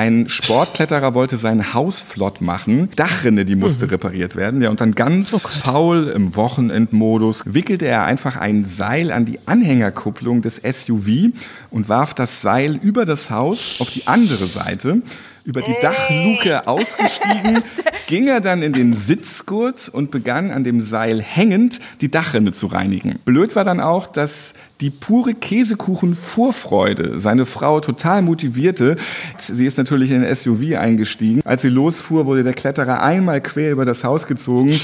[0.00, 2.88] Ein Sportkletterer wollte sein Haus flott machen.
[2.96, 3.90] Dachrinne, die musste mhm.
[3.90, 4.62] repariert werden.
[4.62, 9.40] Ja, und dann ganz oh faul im Wochenendmodus wickelte er einfach ein Seil an die
[9.44, 11.34] Anhängerkupplung des SUV
[11.68, 15.02] und warf das Seil über das Haus auf die andere Seite.
[15.50, 17.64] Über die Dachluke ausgestiegen,
[18.06, 22.68] ging er dann in den Sitzgurt und begann an dem Seil hängend die Dachrinne zu
[22.68, 23.18] reinigen.
[23.24, 28.96] Blöd war dann auch, dass die pure Käsekuchen-Vorfreude seine Frau total motivierte.
[29.38, 31.40] Sie ist natürlich in den SUV eingestiegen.
[31.44, 34.78] Als sie losfuhr, wurde der Kletterer einmal quer über das Haus gezogen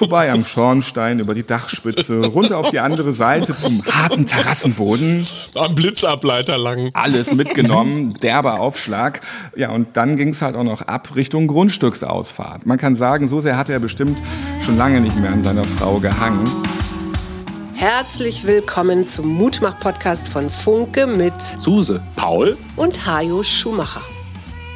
[0.00, 5.26] vorbei am Schornstein, über die Dachspitze, runter auf die andere Seite zum harten Terrassenboden.
[5.54, 6.88] Am Blitzableiter lang.
[6.94, 9.20] Alles mitgenommen, derber Aufschlag.
[9.56, 12.64] Ja, und dann ging es halt auch noch ab Richtung Grundstücksausfahrt.
[12.64, 14.22] Man kann sagen, so sehr hatte er bestimmt
[14.64, 16.50] schon lange nicht mehr an seiner Frau gehangen.
[17.74, 24.09] Herzlich willkommen zum Mutmach-Podcast von Funke mit Suse, Paul und Hajo Schumacher.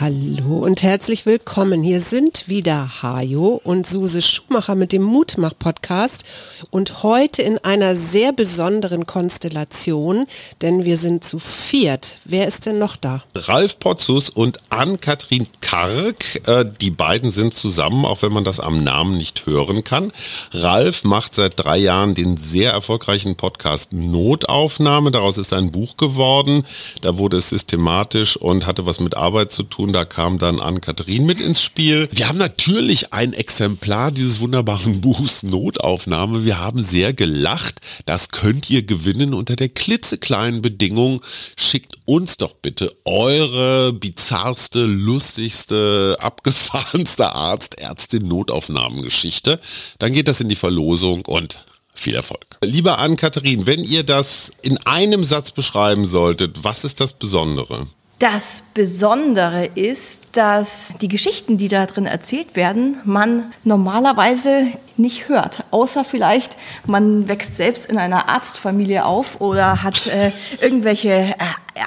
[0.00, 1.82] Hallo und herzlich willkommen.
[1.82, 6.24] Hier sind wieder Hajo und Suse Schumacher mit dem Mutmach-Podcast
[6.70, 10.24] und heute in einer sehr besonderen Konstellation,
[10.62, 12.16] denn wir sind zu viert.
[12.24, 13.22] Wer ist denn noch da?
[13.34, 16.48] Ralf Potzus und Ann-Kathrin Karg.
[16.48, 20.12] Äh, die beiden sind zusammen, auch wenn man das am Namen nicht hören kann.
[20.52, 25.10] Ralf macht seit drei Jahren den sehr erfolgreichen Podcast Notaufnahme.
[25.10, 26.64] Daraus ist ein Buch geworden.
[27.02, 30.60] Da wurde es systematisch und hatte was mit Arbeit zu tun und da kam dann
[30.60, 32.08] Ann-Kathrin mit ins Spiel.
[32.12, 36.44] Wir haben natürlich ein Exemplar dieses wunderbaren Buchs Notaufnahme.
[36.44, 37.80] Wir haben sehr gelacht.
[38.06, 41.22] Das könnt ihr gewinnen unter der klitzekleinen Bedingung.
[41.56, 49.58] Schickt uns doch bitte eure bizarrste, lustigste, abgefahrenste Arzt, Ärztin Notaufnahmengeschichte.
[49.98, 52.46] Dann geht das in die Verlosung und viel Erfolg.
[52.62, 57.88] Liebe Ann-Kathrin, wenn ihr das in einem Satz beschreiben solltet, was ist das Besondere?
[58.20, 64.66] Das Besondere ist, dass die Geschichten, die da drin erzählt werden, man normalerweise
[65.00, 65.64] nicht hört.
[65.70, 66.56] Außer vielleicht,
[66.86, 70.30] man wächst selbst in einer Arztfamilie auf oder hat äh,
[70.60, 71.34] irgendwelche äh,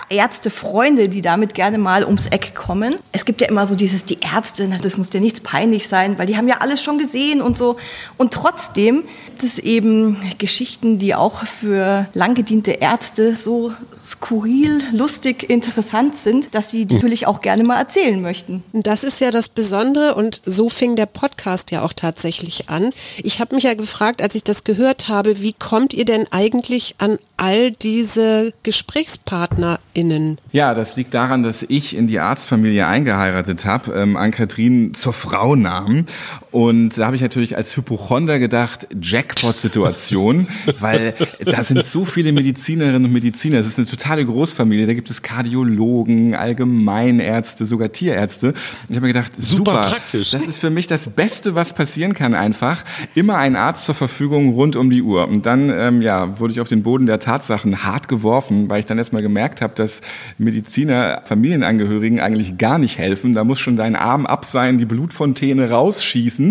[0.09, 2.95] Ärztefreunde, die damit gerne mal ums Eck kommen.
[3.11, 6.25] Es gibt ja immer so dieses, die Ärzte, das muss dir nichts peinlich sein, weil
[6.25, 7.77] die haben ja alles schon gesehen und so.
[8.17, 16.17] Und trotzdem gibt es eben Geschichten, die auch für langgediente Ärzte so skurril, lustig, interessant
[16.17, 18.63] sind, dass sie die natürlich auch gerne mal erzählen möchten.
[18.73, 22.91] Das ist ja das Besondere und so fing der Podcast ja auch tatsächlich an.
[23.23, 26.95] Ich habe mich ja gefragt, als ich das gehört habe, wie kommt ihr denn eigentlich
[26.97, 30.37] an all diese GesprächspartnerInnen?
[30.51, 35.55] Ja, das liegt daran, dass ich in die Arztfamilie eingeheiratet habe, ähm, Ann-Kathrin zur Frau
[35.55, 36.05] nahm.
[36.53, 40.47] Und da habe ich natürlich als Hypochonder gedacht, Jackpot-Situation,
[40.79, 43.57] weil da sind so viele Medizinerinnen und Mediziner.
[43.57, 44.85] Es ist eine totale Großfamilie.
[44.85, 48.53] Da gibt es Kardiologen, Allgemeinärzte, sogar Tierärzte.
[48.87, 50.29] ich habe mir gedacht, super, super praktisch.
[50.29, 52.83] Das ist für mich das Beste, was passieren kann einfach.
[53.15, 55.27] Immer ein Arzt zur Verfügung rund um die Uhr.
[55.27, 58.85] Und dann ähm, ja, wurde ich auf den Boden der Tatsachen hart geworfen, weil ich
[58.85, 60.01] dann erstmal gemerkt habe, dass
[60.37, 63.33] Mediziner Familienangehörigen eigentlich gar nicht helfen.
[63.33, 66.42] Da muss schon dein Arm ab sein, die Blutfontäne rausschießen.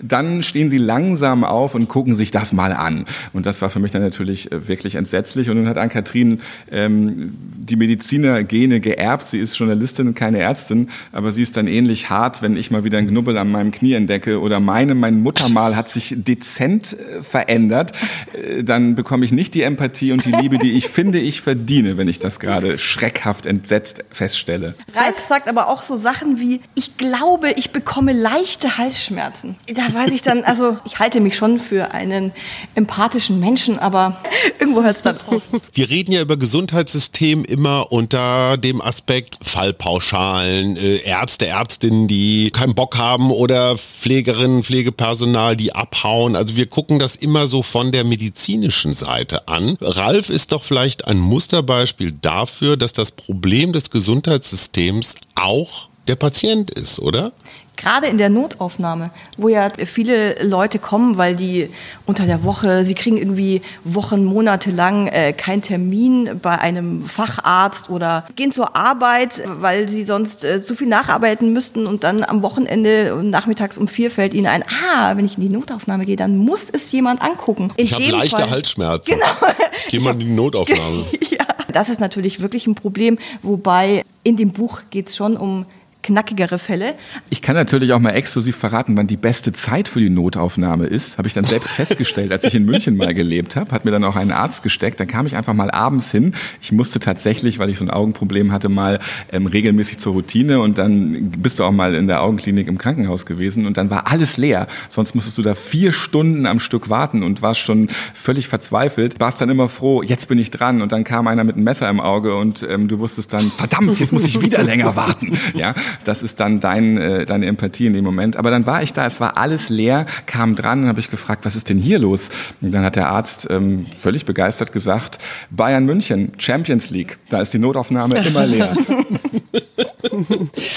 [0.00, 3.04] Dann stehen sie langsam auf und gucken sich das mal an.
[3.32, 5.50] Und das war für mich dann natürlich äh, wirklich entsetzlich.
[5.50, 6.40] Und dann hat Ann-Kathrin
[6.70, 9.24] ähm, die Medizinergene geerbt.
[9.24, 12.84] Sie ist Journalistin und keine Ärztin, aber sie ist dann ähnlich hart, wenn ich mal
[12.84, 17.22] wieder einen Knubbel an meinem Knie entdecke oder meine, mein Muttermal hat sich dezent äh,
[17.22, 17.92] verändert,
[18.32, 21.96] äh, dann bekomme ich nicht die Empathie und die Liebe, die ich finde, ich verdiene,
[21.96, 24.74] wenn ich das gerade schreckhaft entsetzt feststelle.
[24.94, 29.33] Ralf sagt aber auch so Sachen wie, ich glaube, ich bekomme leichte Halsschmerzen.
[29.42, 32.32] Da weiß ich dann, also ich halte mich schon für einen
[32.74, 34.16] empathischen Menschen, aber
[34.58, 35.42] irgendwo hört es dann auf.
[35.72, 42.74] Wir reden ja über Gesundheitssystem immer unter dem Aspekt Fallpauschalen, äh, Ärzte, Ärztinnen, die keinen
[42.74, 46.36] Bock haben oder Pflegerinnen, Pflegepersonal, die abhauen.
[46.36, 49.76] Also wir gucken das immer so von der medizinischen Seite an.
[49.80, 56.70] Ralf ist doch vielleicht ein Musterbeispiel dafür, dass das Problem des Gesundheitssystems auch der Patient
[56.70, 57.32] ist, oder?
[57.76, 61.70] Gerade in der Notaufnahme, wo ja viele Leute kommen, weil die
[62.06, 67.90] unter der Woche, sie kriegen irgendwie Wochen, Monate lang äh, keinen Termin bei einem Facharzt
[67.90, 72.42] oder gehen zur Arbeit, weil sie sonst äh, zu viel nacharbeiten müssten und dann am
[72.42, 76.36] Wochenende nachmittags um vier fällt ihnen ein, ah, wenn ich in die Notaufnahme gehe, dann
[76.36, 77.70] muss es jemand angucken.
[77.76, 79.14] In ich habe leichte Fall, Halsschmerzen.
[79.14, 79.26] Genau.
[79.86, 81.04] Ich gehe mal in die Notaufnahme.
[81.30, 85.66] ja, Das ist natürlich wirklich ein Problem, wobei in dem Buch geht es schon um
[86.04, 86.94] knackigere Fälle.
[87.30, 91.18] Ich kann natürlich auch mal exklusiv verraten, wann die beste Zeit für die Notaufnahme ist.
[91.18, 93.72] Habe ich dann selbst festgestellt, als ich in München mal gelebt habe.
[93.72, 95.00] Hat mir dann auch ein Arzt gesteckt.
[95.00, 96.34] Dann kam ich einfach mal abends hin.
[96.60, 99.00] Ich musste tatsächlich, weil ich so ein Augenproblem hatte, mal
[99.32, 100.60] ähm, regelmäßig zur Routine.
[100.60, 103.66] Und dann bist du auch mal in der Augenklinik im Krankenhaus gewesen.
[103.66, 104.68] Und dann war alles leer.
[104.90, 109.18] Sonst musstest du da vier Stunden am Stück warten und warst schon völlig verzweifelt.
[109.20, 110.82] Warst dann immer froh, jetzt bin ich dran.
[110.82, 113.98] Und dann kam einer mit einem Messer im Auge und ähm, du wusstest dann, verdammt,
[113.98, 115.38] jetzt muss ich wieder länger warten.
[115.54, 115.74] Ja,
[116.04, 118.36] das ist dann dein, äh, deine Empathie in dem Moment.
[118.36, 121.44] Aber dann war ich da, es war alles leer, kam dran und habe ich gefragt,
[121.44, 122.30] was ist denn hier los?
[122.60, 125.18] Und dann hat der Arzt ähm, völlig begeistert gesagt,
[125.50, 128.74] Bayern München, Champions League, da ist die Notaufnahme immer leer.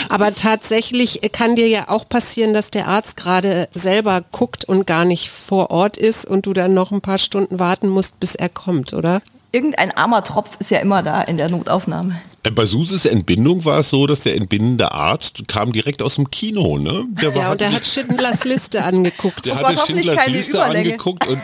[0.10, 5.06] Aber tatsächlich kann dir ja auch passieren, dass der Arzt gerade selber guckt und gar
[5.06, 8.50] nicht vor Ort ist und du dann noch ein paar Stunden warten musst, bis er
[8.50, 9.22] kommt, oder?
[9.52, 12.16] Irgendein armer Tropf ist ja immer da in der Notaufnahme.
[12.48, 16.30] Äh, bei Suses Entbindung war es so, dass der entbindende Arzt kam direkt aus dem
[16.30, 17.06] Kino, ne?
[17.22, 19.46] Der war, ja, und der hat Schindlers Liste angeguckt.
[19.46, 20.92] Der hatte Schindlers Liste Überlänge.
[20.92, 21.42] angeguckt und,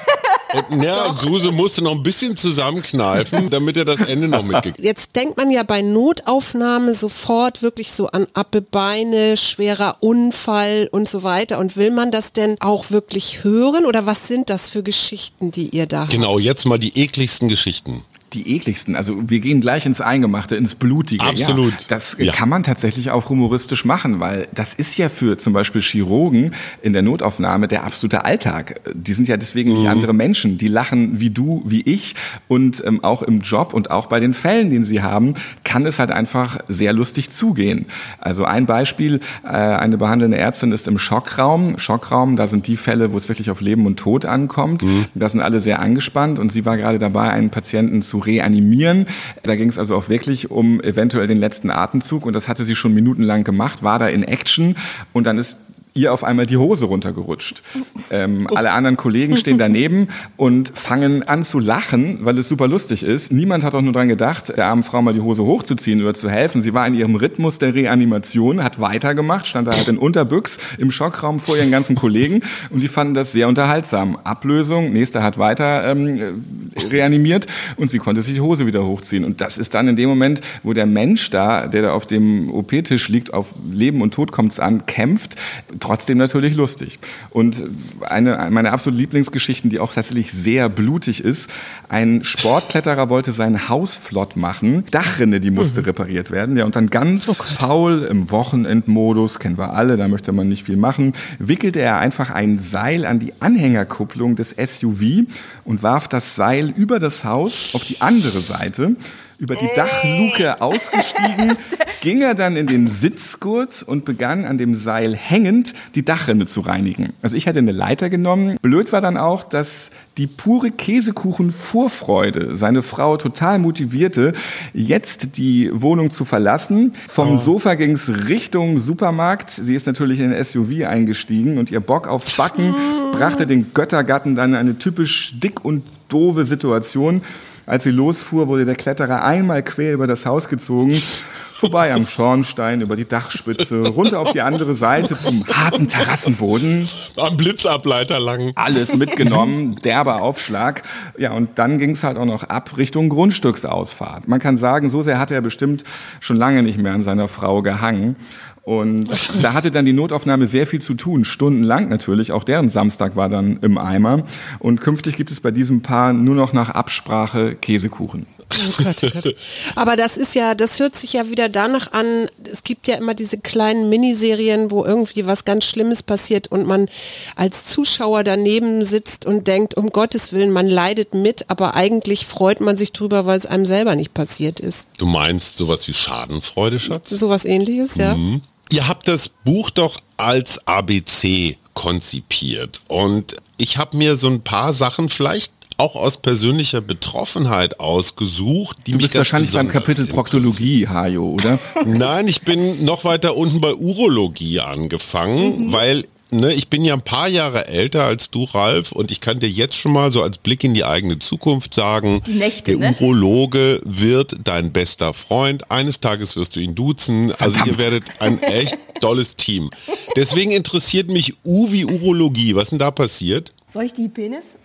[0.70, 4.80] und ja, Suse musste noch ein bisschen zusammenkneifen, damit er das Ende noch mitkriegt.
[4.80, 11.24] Jetzt denkt man ja bei Notaufnahme sofort wirklich so an Abbebeine, schwerer Unfall und so
[11.24, 11.60] weiter.
[11.60, 15.70] Und will man das denn auch wirklich hören oder was sind das für Geschichten, die
[15.70, 16.38] ihr da genau, habt?
[16.38, 18.96] Genau, jetzt mal die ekligsten Geschichten die ekligsten.
[18.96, 21.26] Also wir gehen gleich ins Eingemachte, ins Blutige.
[21.26, 21.74] Absolut.
[21.74, 22.32] Ja, das ja.
[22.32, 26.94] kann man tatsächlich auch humoristisch machen, weil das ist ja für zum Beispiel Chirurgen in
[26.94, 28.82] der Notaufnahme der absolute Alltag.
[28.94, 29.78] Die sind ja deswegen mhm.
[29.78, 30.58] nicht andere Menschen.
[30.58, 32.16] Die lachen wie du, wie ich
[32.48, 36.00] und ähm, auch im Job und auch bei den Fällen, den sie haben, kann es
[36.00, 37.86] halt einfach sehr lustig zugehen.
[38.20, 41.78] Also ein Beispiel, äh, eine behandelnde Ärztin ist im Schockraum.
[41.78, 44.84] Schockraum, da sind die Fälle, wo es wirklich auf Leben und Tod ankommt.
[44.84, 45.06] Mhm.
[45.16, 49.08] Da sind alle sehr angespannt und sie war gerade dabei, einen Patienten zu reanimieren.
[49.44, 52.76] Da ging es also auch wirklich um eventuell den letzten Atemzug und das hatte sie
[52.76, 54.76] schon minutenlang gemacht, war da in Action
[55.14, 55.58] und dann ist
[55.94, 57.62] ihr auf einmal die Hose runtergerutscht.
[58.10, 60.08] Ähm, alle anderen Kollegen stehen daneben
[60.38, 63.32] und fangen an zu lachen, weil es super lustig ist.
[63.32, 66.30] Niemand hat auch nur dran gedacht, der armen Frau mal die Hose hochzuziehen oder zu
[66.30, 66.62] helfen.
[66.62, 70.90] Sie war in ihrem Rhythmus der Reanimation, hat weitergemacht, stand da halt in Unterbüchs im
[70.90, 72.42] Schockraum vor ihren ganzen Kollegen
[72.72, 74.18] und die fanden das sehr unterhaltsam.
[74.24, 76.44] Ablösung, nächster hat weiter ähm,
[76.90, 77.46] reanimiert
[77.78, 79.24] und sie konnte sich die Hose wieder hochziehen.
[79.26, 82.50] Und das ist dann in dem Moment, wo der Mensch da, der da auf dem
[82.50, 85.36] OP-Tisch liegt, auf Leben und Tod kommt es an, kämpft,
[85.84, 87.00] trotzdem natürlich lustig.
[87.30, 87.62] Und
[88.02, 91.50] eine meiner absoluten Lieblingsgeschichten, die auch tatsächlich sehr blutig ist,
[91.90, 95.86] ein Sportkletterer wollte sein Haus flott machen, Dachrinne, die musste mhm.
[95.86, 100.32] repariert werden, ja, und dann ganz oh faul im Wochenendmodus, kennen wir alle, da möchte
[100.32, 105.28] man nicht viel machen, wickelte er einfach ein Seil an die Anhängerkupplung des SUV
[105.66, 108.96] und warf das Seil über das Haus auf die andere Seite
[109.44, 111.58] über die Dachluke ausgestiegen,
[112.02, 116.62] ging er dann in den Sitzgurt und begann an dem Seil hängend die Dachrinne zu
[116.62, 117.12] reinigen.
[117.22, 118.58] Also ich hatte eine Leiter genommen.
[118.62, 124.32] Blöd war dann auch, dass die pure Käsekuchen-Vorfreude seine Frau total motivierte,
[124.74, 126.94] jetzt die Wohnung zu verlassen.
[127.10, 127.38] Vom oh.
[127.38, 129.50] Sofa ging es Richtung Supermarkt.
[129.50, 132.74] Sie ist natürlich in den SUV eingestiegen und ihr Bock auf Backen
[133.12, 137.22] brachte den Göttergatten dann eine typisch dick und doofe Situation.
[137.66, 142.82] Als sie losfuhr, wurde der Kletterer einmal quer über das Haus gezogen, vorbei am Schornstein,
[142.82, 146.90] über die Dachspitze, runter auf die andere Seite zum harten Terrassenboden.
[147.16, 148.52] Am Blitzableiter lang.
[148.56, 150.84] Alles mitgenommen, derber Aufschlag.
[151.18, 154.28] Ja, und dann ging es halt auch noch ab Richtung Grundstücksausfahrt.
[154.28, 155.86] Man kann sagen, so sehr hat er bestimmt
[156.20, 158.18] schon lange nicht mehr an seiner Frau gehangen.
[158.64, 159.10] Und
[159.42, 162.32] da hatte dann die Notaufnahme sehr viel zu tun, stundenlang natürlich.
[162.32, 164.24] Auch deren Samstag war dann im Eimer.
[164.60, 168.26] Und künftig gibt es bei diesem Paar nur noch nach Absprache Käsekuchen.
[168.54, 169.36] Oh Gott, oh Gott.
[169.76, 173.14] Aber das ist ja, das hört sich ja wieder danach an, es gibt ja immer
[173.16, 176.88] diese kleinen Miniserien, wo irgendwie was ganz Schlimmes passiert und man
[177.36, 182.62] als Zuschauer daneben sitzt und denkt, um Gottes Willen, man leidet mit, aber eigentlich freut
[182.62, 184.88] man sich drüber, weil es einem selber nicht passiert ist.
[184.98, 187.10] Du meinst sowas wie Schadenfreude, Schatz?
[187.10, 188.16] Sowas ähnliches, ja.
[188.16, 188.42] Mhm.
[188.74, 194.74] Ihr habt das Buch doch als ABC konzipiert und ich habe mir so ein paar
[194.74, 198.78] Sachen vielleicht auch aus persönlicher Betroffenheit ausgesucht.
[198.88, 201.60] Die du bist wahrscheinlich beim Kapitel Proktologie, Hajo, oder?
[201.86, 205.72] Nein, ich bin noch weiter unten bei Urologie angefangen, mhm.
[205.72, 209.40] weil Ne, ich bin ja ein paar Jahre älter als du, Ralf, und ich kann
[209.40, 212.96] dir jetzt schon mal so als Blick in die eigene Zukunft sagen, Nächte, der ne?
[213.00, 215.70] Urologe wird dein bester Freund.
[215.70, 217.30] Eines Tages wirst du ihn duzen.
[217.30, 217.42] Verdammt.
[217.42, 219.70] Also ihr werdet ein echt tolles Team.
[220.16, 222.56] Deswegen interessiert mich U wie Urologie.
[222.56, 223.54] Was denn da passiert?
[223.72, 224.56] Soll ich die Penis?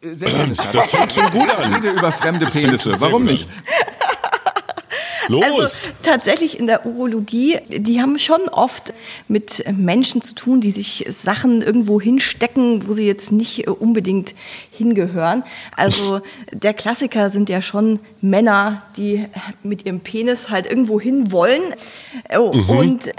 [0.00, 0.72] Sehr gerne, Schatz.
[0.72, 1.74] Das fängt schon gut an.
[1.74, 3.00] Rede über fremde Penisse.
[3.00, 3.46] Warum nicht?
[5.28, 5.42] Los!
[5.44, 8.92] Also tatsächlich in der Urologie, die haben schon oft
[9.28, 14.34] mit Menschen zu tun, die sich Sachen irgendwo hinstecken, wo sie jetzt nicht unbedingt
[14.70, 15.42] hingehören.
[15.76, 16.20] Also
[16.52, 19.26] der Klassiker sind ja schon Männer, die
[19.62, 21.62] mit ihrem Penis halt irgendwo hin wollen.
[22.36, 22.70] Oh, mhm.
[22.70, 23.12] Und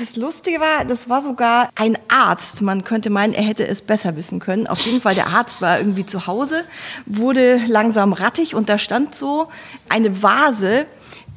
[0.00, 2.62] das Lustige war, das war sogar ein Arzt.
[2.62, 4.66] Man könnte meinen, er hätte es besser wissen können.
[4.66, 6.64] Auf jeden Fall, der Arzt war irgendwie zu Hause,
[7.06, 9.48] wurde langsam rattig und da stand so
[9.88, 10.86] eine Vase,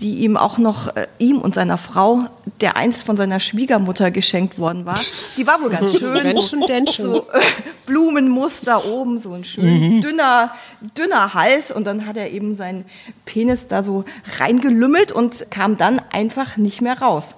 [0.04, 2.26] die ihm auch noch, äh, ihm und seiner Frau,
[2.60, 5.00] der einst von seiner Schwiegermutter geschenkt worden war.
[5.38, 6.42] Die war wohl ganz schön.
[6.42, 7.14] Schon.
[7.14, 7.40] So, äh,
[7.86, 10.02] Blumenmuster oben, so ein schön mhm.
[10.02, 10.52] dünner,
[10.98, 11.72] dünner Hals.
[11.72, 12.84] Und dann hat er eben seinen
[13.26, 14.04] Penis da so
[14.40, 17.36] reingelümmelt und kam dann einfach nicht mehr raus.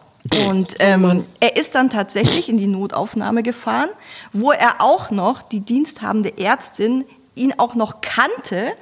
[0.50, 3.89] Und oh ähm, er ist dann tatsächlich in die Notaufnahme gefahren,
[4.34, 8.73] wo er auch noch die diensthabende Ärztin ihn auch noch kannte.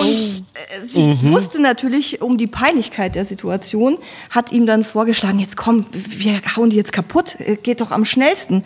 [0.00, 1.32] Und äh, sie mhm.
[1.32, 3.98] wusste natürlich um die Peinlichkeit der Situation,
[4.30, 8.04] hat ihm dann vorgeschlagen, jetzt komm, wir hauen die jetzt kaputt, äh, geht doch am
[8.04, 8.64] schnellsten.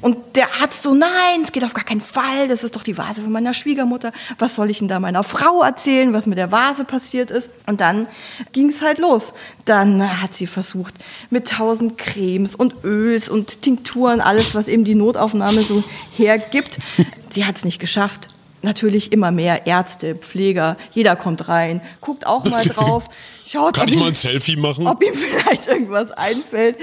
[0.00, 2.96] Und der Arzt so, nein, es geht auf gar keinen Fall, das ist doch die
[2.96, 4.12] Vase von meiner Schwiegermutter.
[4.38, 7.50] Was soll ich denn da meiner Frau erzählen, was mit der Vase passiert ist?
[7.66, 8.08] Und dann
[8.52, 9.34] ging es halt los.
[9.66, 10.94] Dann hat sie versucht,
[11.30, 15.84] mit tausend Cremes und Öls und Tinkturen, alles, was eben die Notaufnahme so
[16.16, 16.78] hergibt.
[17.30, 18.30] Sie hat es nicht geschafft
[18.62, 23.08] natürlich immer mehr Ärzte, Pfleger, jeder kommt rein, guckt auch mal drauf.
[23.50, 24.86] Schaut, Kann ich mal ein Selfie machen?
[24.86, 26.76] Ob ihm vielleicht irgendwas einfällt.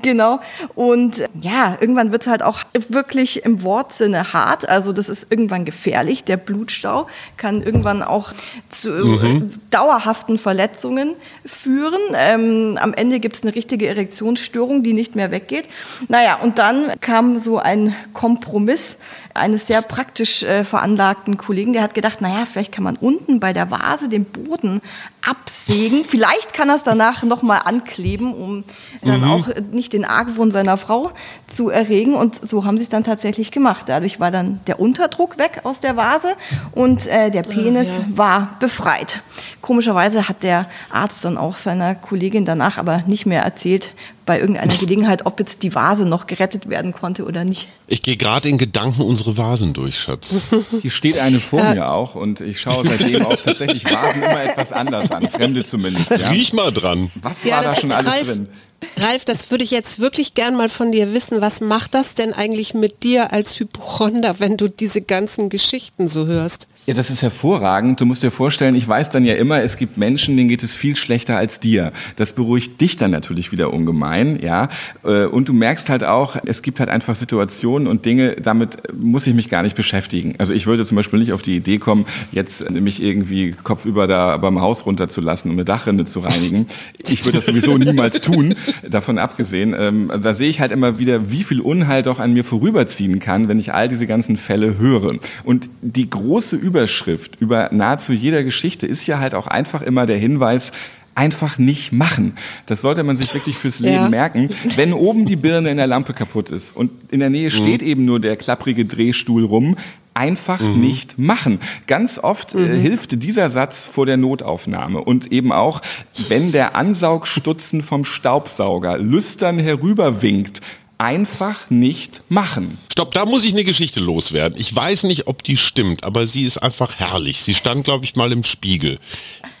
[0.00, 0.40] Genau.
[0.74, 4.66] Und ja, irgendwann wird es halt auch wirklich im Wortsinne hart.
[4.66, 6.24] Also das ist irgendwann gefährlich.
[6.24, 7.06] Der Blutstau
[7.36, 8.32] kann irgendwann auch
[8.70, 9.52] zu mhm.
[9.70, 12.00] dauerhaften Verletzungen führen.
[12.14, 15.68] Ähm, am Ende gibt es eine richtige Erektionsstörung, die nicht mehr weggeht.
[16.08, 18.96] Naja, und dann kam so ein Kompromiss
[19.36, 23.52] eines sehr praktisch äh, veranlagten Kollegen, der hat gedacht, naja, vielleicht kann man unten bei
[23.52, 24.80] der Vase den Boden
[25.26, 26.04] absägen.
[26.04, 28.64] Vielleicht kann er es danach nochmal ankleben, um
[29.02, 29.30] dann mhm.
[29.30, 31.10] auch nicht den Argwohn seiner Frau
[31.46, 32.14] zu erregen.
[32.14, 33.84] Und so haben sie es dann tatsächlich gemacht.
[33.88, 36.34] Dadurch war dann der Unterdruck weg aus der Vase
[36.72, 38.04] und äh, der Penis ja.
[38.16, 39.22] war befreit.
[39.60, 43.94] Komischerweise hat der Arzt dann auch seiner Kollegin danach aber nicht mehr erzählt,
[44.26, 47.68] bei irgendeiner Gelegenheit, ob jetzt die Vase noch gerettet werden konnte oder nicht.
[47.86, 50.42] Ich gehe gerade in Gedanken unsere Vasen durch, Schatz.
[50.82, 51.74] Hier steht eine vor ja.
[51.74, 56.10] mir auch und ich schaue seitdem auch tatsächlich Vasen immer etwas anders an, Fremde zumindest.
[56.10, 56.28] Ja.
[56.30, 57.10] Riech mal dran.
[57.22, 58.48] Was ja, war da schon alles Ralf, drin?
[58.96, 61.40] Ralf, das würde ich jetzt wirklich gern mal von dir wissen.
[61.40, 66.26] Was macht das denn eigentlich mit dir als Hypochonder, wenn du diese ganzen Geschichten so
[66.26, 66.68] hörst?
[66.86, 68.00] Ja, das ist hervorragend.
[68.00, 70.76] Du musst dir vorstellen, ich weiß dann ja immer, es gibt Menschen, denen geht es
[70.76, 71.92] viel schlechter als dir.
[72.14, 74.68] Das beruhigt dich dann natürlich wieder ungemein, ja.
[75.02, 79.26] Äh, und du merkst halt auch, es gibt halt einfach Situationen und Dinge, damit muss
[79.26, 80.36] ich mich gar nicht beschäftigen.
[80.38, 84.36] Also ich würde zum Beispiel nicht auf die Idee kommen, jetzt mich irgendwie kopfüber da
[84.36, 86.68] beim Haus runterzulassen, um eine Dachrinne zu reinigen.
[87.08, 88.54] Ich würde das sowieso niemals tun,
[88.88, 89.74] davon abgesehen.
[89.76, 93.48] Ähm, da sehe ich halt immer wieder, wie viel Unheil doch an mir vorüberziehen kann,
[93.48, 95.16] wenn ich all diese ganzen Fälle höre.
[95.42, 100.04] Und die große Übung Überschrift über nahezu jeder Geschichte ist ja halt auch einfach immer
[100.04, 100.72] der Hinweis,
[101.14, 102.34] einfach nicht machen.
[102.66, 104.08] Das sollte man sich wirklich fürs Leben ja.
[104.10, 104.50] merken.
[104.76, 107.88] Wenn oben die Birne in der Lampe kaputt ist und in der Nähe steht mhm.
[107.88, 109.78] eben nur der klapprige Drehstuhl rum,
[110.12, 110.80] einfach mhm.
[110.80, 111.60] nicht machen.
[111.86, 112.64] Ganz oft äh, mhm.
[112.64, 115.80] äh, hilft dieser Satz vor der Notaufnahme und eben auch,
[116.28, 120.60] wenn der Ansaugstutzen vom Staubsauger lüstern herüberwinkt,
[120.98, 122.78] einfach nicht machen.
[122.90, 124.58] Stopp, da muss ich eine Geschichte loswerden.
[124.58, 127.42] Ich weiß nicht, ob die stimmt, aber sie ist einfach herrlich.
[127.42, 128.98] Sie stand, glaube ich, mal im Spiegel.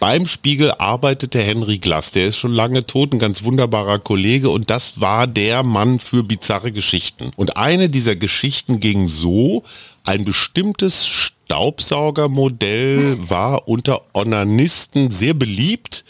[0.00, 4.70] Beim Spiegel arbeitete Henry Glass, der ist schon lange tot, ein ganz wunderbarer Kollege und
[4.70, 7.30] das war der Mann für bizarre Geschichten.
[7.36, 9.64] Und eine dieser Geschichten ging so,
[10.04, 11.06] ein bestimmtes
[11.46, 16.04] Staubsaugermodell war unter Onanisten sehr beliebt,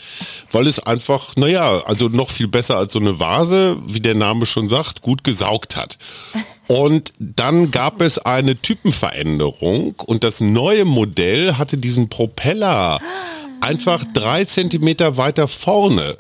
[0.50, 4.46] weil es einfach, naja, also noch viel besser als so eine Vase, wie der Name
[4.46, 5.98] schon sagt, gut gesaugt hat.
[6.68, 12.98] Und dann gab es eine Typenveränderung und das neue Modell hatte diesen Propeller
[13.60, 16.16] einfach drei Zentimeter weiter vorne.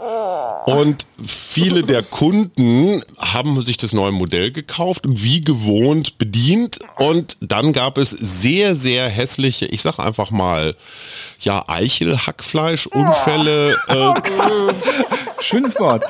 [0.66, 6.80] Und viele der Kunden haben sich das neue Modell gekauft und wie gewohnt bedient.
[6.96, 10.74] Und dann gab es sehr, sehr hässliche, ich sag einfach mal,
[11.40, 13.76] ja, Eichelhackfleischunfälle.
[13.86, 14.14] Äh,
[15.40, 16.02] Schönes Wort.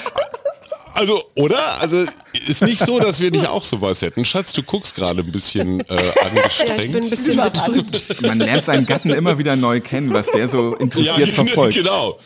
[0.94, 1.82] Also, oder?
[1.82, 2.06] Also,
[2.48, 4.24] ist nicht so, dass wir nicht auch sowas hätten.
[4.24, 6.70] Schatz, du guckst gerade ein bisschen äh, angestrengt.
[6.70, 8.22] Ja, ich bin ein bisschen betrübt.
[8.22, 11.74] Man lernt seinen Gatten immer wieder neu kennen, was der so interessiert ja, verfolgt.
[11.74, 12.18] Genau.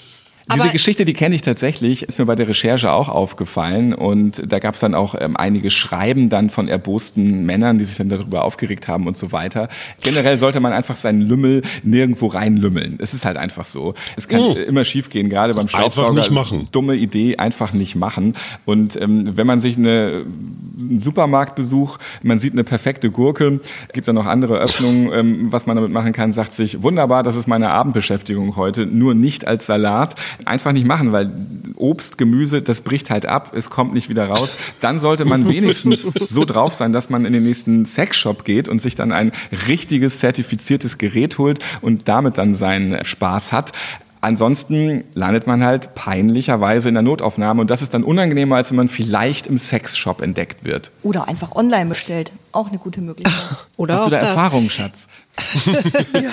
[0.55, 4.59] Diese Geschichte, die kenne ich tatsächlich, ist mir bei der Recherche auch aufgefallen und da
[4.59, 8.45] gab es dann auch ähm, einige Schreiben dann von erbosten Männern, die sich dann darüber
[8.45, 9.69] aufgeregt haben und so weiter.
[10.03, 12.99] Generell sollte man einfach seinen Lümmel nirgendwo reinlümmeln.
[13.01, 13.95] Es ist halt einfach so.
[14.17, 14.55] Es kann oh.
[14.55, 16.09] immer schiefgehen, gerade beim Staubsauger.
[16.09, 16.69] Einfach nicht machen.
[16.73, 18.35] Dumme Idee, einfach nicht machen.
[18.65, 20.25] Und ähm, wenn man sich eine,
[20.79, 23.61] einen Supermarktbesuch, man sieht eine perfekte Gurke,
[23.93, 27.37] gibt dann noch andere Öffnungen, ähm, was man damit machen kann, sagt sich, wunderbar, das
[27.37, 30.15] ist meine Abendbeschäftigung heute, nur nicht als Salat.
[30.47, 31.31] Einfach nicht machen, weil
[31.77, 34.57] Obst, Gemüse, das bricht halt ab, es kommt nicht wieder raus.
[34.81, 38.81] Dann sollte man wenigstens so drauf sein, dass man in den nächsten Sexshop geht und
[38.81, 39.33] sich dann ein
[39.69, 43.73] richtiges zertifiziertes Gerät holt und damit dann seinen Spaß hat.
[44.23, 48.77] Ansonsten landet man halt peinlicherweise in der Notaufnahme und das ist dann unangenehmer, als wenn
[48.77, 50.91] man vielleicht im Sexshop entdeckt wird.
[51.03, 52.31] Oder einfach online bestellt.
[52.53, 53.57] Auch eine gute Möglichkeit.
[53.77, 54.29] Oder Hast du da das.
[54.31, 55.07] Erfahrung, Schatz?
[56.15, 56.31] ja.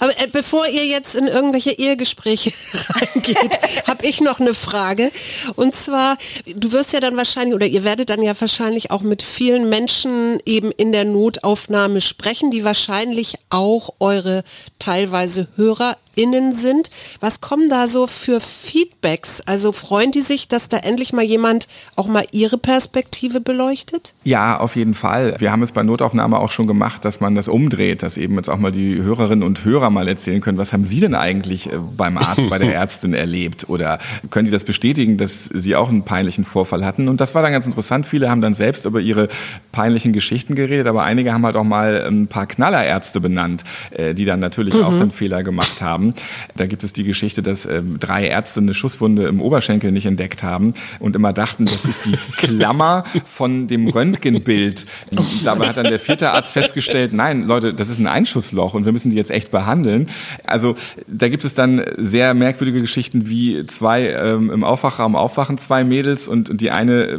[0.00, 2.52] Aber äh, bevor ihr jetzt in irgendwelche Ehegespräche
[2.90, 5.10] reingeht, habe ich noch eine Frage.
[5.56, 6.18] Und zwar,
[6.54, 10.40] du wirst ja dann wahrscheinlich, oder ihr werdet dann ja wahrscheinlich auch mit vielen Menschen
[10.44, 14.44] eben in der Notaufnahme sprechen, die wahrscheinlich auch eure
[14.78, 16.90] teilweise Hörer innen sind.
[17.20, 19.40] Was kommen da so für Feedbacks?
[19.42, 24.14] Also freuen die sich, dass da endlich mal jemand auch mal ihre Perspektive beleuchtet?
[24.24, 25.36] Ja, auf jeden Fall.
[25.38, 28.48] Wir haben es bei Notaufnahme auch schon gemacht, dass man das umdreht, dass eben jetzt
[28.48, 31.78] auch mal die Hörerinnen und Hörer mal erzählen können, was haben Sie denn eigentlich äh,
[31.96, 33.68] beim Arzt, bei der Ärztin erlebt?
[33.68, 33.98] Oder
[34.30, 37.08] können die das bestätigen, dass Sie auch einen peinlichen Vorfall hatten?
[37.08, 38.06] Und das war dann ganz interessant.
[38.06, 39.28] Viele haben dann selbst über ihre
[39.72, 44.24] peinlichen Geschichten geredet, aber einige haben halt auch mal ein paar Knallerärzte benannt, äh, die
[44.24, 44.84] dann natürlich mhm.
[44.84, 46.14] auch dann Fehler gemacht haben.
[46.56, 50.42] Da gibt es die Geschichte, dass ähm, drei Ärzte eine Schusswunde im Oberschenkel nicht entdeckt
[50.42, 54.86] haben und immer dachten, das ist die Klammer von dem Röntgenbild.
[55.54, 58.92] Dabei hat dann der vierte Arzt festgestellt, nein, Leute, das ist ein Einschussloch und wir
[58.92, 60.08] müssen die jetzt echt behandeln.
[60.44, 60.74] Also
[61.06, 66.28] da gibt es dann sehr merkwürdige Geschichten wie zwei ähm, im Aufwachraum aufwachen, zwei Mädels
[66.28, 67.18] und die eine äh,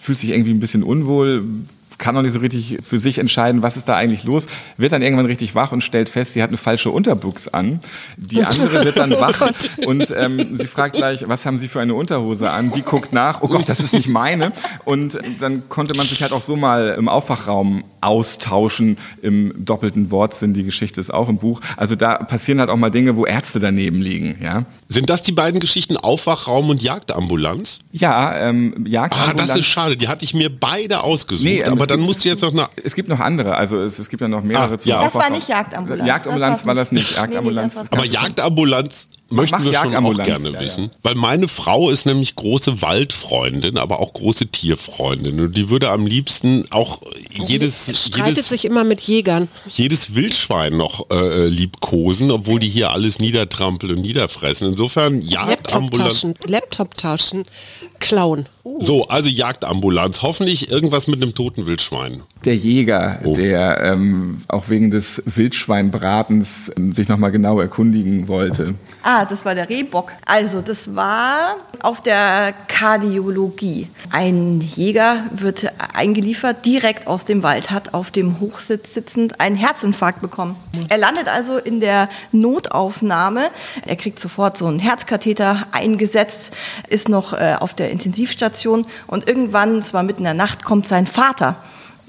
[0.00, 1.44] fühlt sich irgendwie ein bisschen unwohl,
[2.00, 5.02] kann noch nicht so richtig für sich entscheiden, was ist da eigentlich los, wird dann
[5.02, 7.80] irgendwann richtig wach und stellt fest, sie hat eine falsche Unterbuchs an.
[8.16, 11.68] Die andere wird dann oh wach oh und ähm, sie fragt gleich, was haben Sie
[11.68, 12.72] für eine Unterhose an?
[12.72, 14.52] Die guckt nach, oh Gott, das ist nicht meine.
[14.84, 20.54] Und dann konnte man sich halt auch so mal im Aufwachraum austauschen, im doppelten Wortsinn.
[20.54, 21.60] Die Geschichte ist auch im Buch.
[21.76, 24.38] Also da passieren halt auch mal Dinge, wo Ärzte daneben liegen.
[24.42, 24.64] Ja?
[24.88, 27.80] Sind das die beiden Geschichten Aufwachraum und Jagdambulanz?
[27.92, 29.40] Ja, ähm, Jagdambulanz.
[29.40, 29.96] Ah, das ist schade.
[29.96, 31.44] Die hatte ich mir beide ausgesucht.
[31.44, 32.68] Nee, ähm, aber dann musst du jetzt noch eine.
[32.82, 33.56] Es gibt noch andere.
[33.56, 35.02] Also es, es gibt ja noch mehrere ah, zu ja.
[35.02, 36.08] Das war nicht Jagdambulanz.
[36.08, 37.16] Jagdambulanz das war das nicht.
[37.16, 37.76] Jagdambulanz.
[37.76, 40.84] Nee, nee, aber Jagdambulanz möchten wir schon auch gerne ja, wissen.
[40.84, 40.90] Ja.
[41.02, 45.40] Weil meine Frau ist nämlich große Waldfreundin, aber auch große Tierfreundin.
[45.40, 47.00] Und die würde am liebsten auch
[47.46, 47.84] jedes.
[47.84, 49.48] Streitet jedes, sich immer mit Jägern.
[49.68, 54.68] Jedes Wildschwein noch äh, liebkosen, obwohl die hier alles niedertrampeln und niederfressen.
[54.68, 56.26] Insofern Jagdambulanz.
[56.46, 57.44] Laptop-Taschen
[57.98, 58.46] klauen.
[58.78, 60.22] So, also Jagdambulanz.
[60.22, 62.22] Hoffentlich irgendwas mit einem toten Wildschwein.
[62.44, 63.34] Der Jäger, oh.
[63.34, 68.74] der ähm, auch wegen des Wildschweinbratens ähm, sich nochmal genau erkundigen wollte.
[69.02, 70.12] Ah, das war der Rehbock.
[70.26, 73.88] Also, das war auf der Kardiologie.
[74.10, 80.20] Ein Jäger wird eingeliefert, direkt aus dem Wald, hat auf dem Hochsitz sitzend einen Herzinfarkt
[80.20, 80.56] bekommen.
[80.88, 83.50] Er landet also in der Notaufnahme.
[83.86, 86.52] Er kriegt sofort so einen Herzkatheter eingesetzt,
[86.88, 90.86] ist noch äh, auf der Intensivstation und irgendwann, es war mitten in der Nacht, kommt
[90.88, 91.56] sein Vater.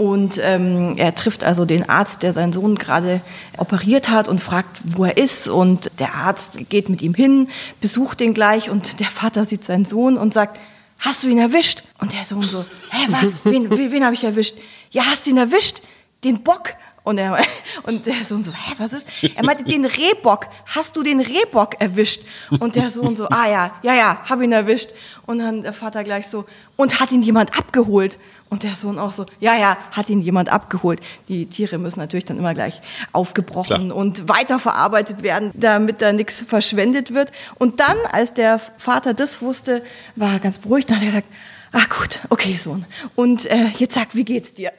[0.01, 3.21] Und ähm, er trifft also den Arzt, der seinen Sohn gerade
[3.59, 5.47] operiert hat und fragt, wo er ist.
[5.47, 7.49] Und der Arzt geht mit ihm hin,
[7.81, 10.59] besucht ihn gleich und der Vater sieht seinen Sohn und sagt,
[10.97, 11.83] hast du ihn erwischt?
[11.99, 13.45] Und der Sohn so, hä, was?
[13.45, 14.55] Wen, wen, wen habe ich erwischt?
[14.89, 15.83] Ja, hast du ihn erwischt?
[16.23, 16.73] Den Bock.
[17.03, 17.37] Und, er,
[17.83, 19.07] und der Sohn so, hä, was ist?
[19.35, 22.21] Er meinte, den Rehbock, hast du den Rehbock erwischt?
[22.59, 24.91] Und der Sohn so, ah ja, ja, ja, hab ihn erwischt.
[25.25, 28.19] Und dann der Vater gleich so, und hat ihn jemand abgeholt?
[28.49, 30.99] Und der Sohn auch so, ja, ja, hat ihn jemand abgeholt.
[31.29, 32.81] Die Tiere müssen natürlich dann immer gleich
[33.13, 33.95] aufgebrochen Klar.
[33.95, 37.31] und weiterverarbeitet werden, damit da nichts verschwendet wird.
[37.57, 39.83] Und dann, als der Vater das wusste,
[40.17, 41.27] war er ganz beruhigt und hat gesagt,
[41.73, 42.85] Ah gut, okay, Sohn.
[43.15, 44.73] Und äh, jetzt sag, wie geht's dir?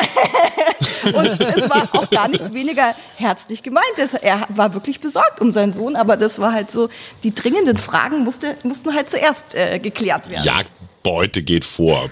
[1.14, 3.86] und es war auch gar nicht weniger herzlich gemeint.
[4.20, 6.90] Er war wirklich besorgt um seinen Sohn, aber das war halt so,
[7.22, 10.44] die dringenden Fragen musste, mussten halt zuerst äh, geklärt werden.
[10.44, 10.60] Ja,
[11.02, 12.08] Beute geht vor.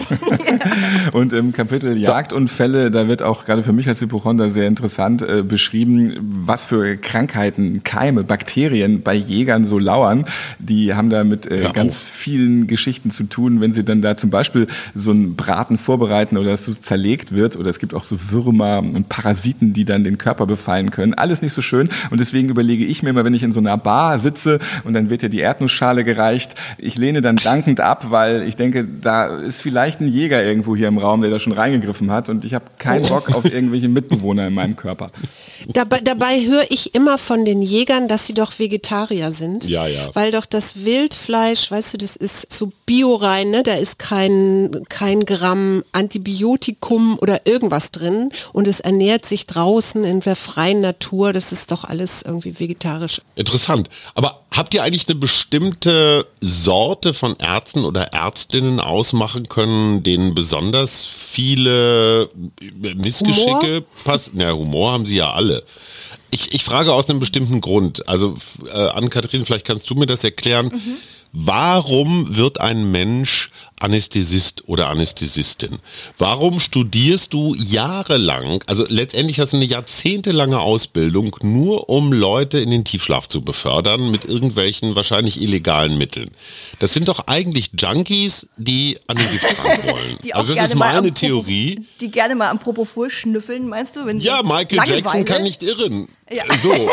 [1.13, 5.43] und im Kapitel Jagdunfälle, da wird auch gerade für mich als Hypochonder sehr interessant äh,
[5.43, 10.25] beschrieben, was für Krankheiten, Keime, Bakterien bei Jägern so lauern.
[10.59, 14.17] Die haben da mit äh, ja, ganz vielen Geschichten zu tun, wenn sie dann da
[14.17, 18.03] zum Beispiel so einen Braten vorbereiten oder es so zerlegt wird oder es gibt auch
[18.03, 21.13] so Würmer und Parasiten, die dann den Körper befallen können.
[21.13, 23.77] Alles nicht so schön und deswegen überlege ich mir immer, wenn ich in so einer
[23.77, 28.43] Bar sitze und dann wird ja die Erdnussschale gereicht, ich lehne dann dankend ab, weil
[28.43, 32.11] ich denke, da ist vielleicht ein Jäger irgendwo hier im Raum, der da schon reingegriffen
[32.11, 35.07] hat und ich habe keinen Bock auf irgendwelche Mitbewohner in meinem Körper.
[35.67, 39.67] Dabei, dabei höre ich immer von den Jägern, dass sie doch Vegetarier sind.
[39.67, 40.09] Ja, ja.
[40.13, 43.63] Weil doch das Wildfleisch, weißt du, das ist so biorein, ne?
[43.63, 50.21] da ist kein, kein Gramm Antibiotikum oder irgendwas drin und es ernährt sich draußen in
[50.21, 51.33] der freien Natur.
[51.33, 53.21] Das ist doch alles irgendwie vegetarisch.
[53.35, 53.89] Interessant.
[54.15, 61.05] Aber habt ihr eigentlich eine bestimmte Sorte von Ärzten oder Ärztinnen ausmachen können, denen besonders
[61.05, 62.29] viele
[62.95, 64.31] Missgeschicke passen?
[64.35, 65.63] Na, Humor haben sie ja alle.
[66.29, 68.07] Ich, ich frage aus einem bestimmten Grund.
[68.07, 68.35] Also,
[68.73, 70.67] äh, Ann-Kathrin, vielleicht kannst du mir das erklären.
[70.67, 70.97] Mhm.
[71.33, 75.79] Warum wird ein Mensch Anästhesist oder Anästhesistin?
[76.17, 82.71] Warum studierst du jahrelang, also letztendlich hast du eine jahrzehntelange Ausbildung, nur um Leute in
[82.71, 86.29] den Tiefschlaf zu befördern mit irgendwelchen wahrscheinlich illegalen Mitteln?
[86.79, 90.17] Das sind doch eigentlich Junkies, die an den Giftschrank wollen.
[90.33, 91.85] also das ist meine Theorie.
[91.99, 94.07] die gerne mal am Propofol schnüffeln, meinst du?
[94.17, 95.01] ja, Michael Langeweile?
[95.01, 96.07] Jackson kann nicht irren.
[96.31, 96.43] Ja.
[96.61, 96.71] So.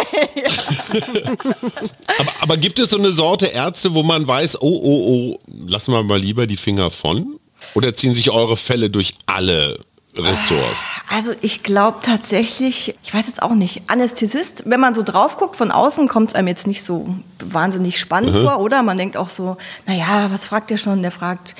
[2.18, 5.92] aber, aber gibt es so eine Sorte Ärzte, wo man weiß, oh, oh, oh, lassen
[5.92, 7.38] wir mal lieber die Finger von?
[7.74, 9.80] Oder ziehen sich eure Fälle durch alle
[10.18, 10.86] Ressorts?
[11.08, 15.56] Also ich glaube tatsächlich, ich weiß jetzt auch nicht, Anästhesist, wenn man so drauf guckt,
[15.56, 18.44] von außen kommt es einem jetzt nicht so wahnsinnig spannend mhm.
[18.44, 18.82] vor, oder?
[18.82, 21.02] Man denkt auch so, naja, was fragt der schon?
[21.02, 21.54] Der fragt,